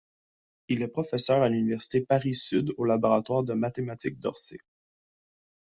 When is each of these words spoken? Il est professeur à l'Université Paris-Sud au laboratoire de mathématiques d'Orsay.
Il 0.67 0.81
est 0.81 0.87
professeur 0.87 1.43
à 1.43 1.49
l'Université 1.49 2.01
Paris-Sud 2.01 2.73
au 2.77 2.85
laboratoire 2.85 3.43
de 3.43 3.53
mathématiques 3.53 4.17
d'Orsay. 4.19 4.57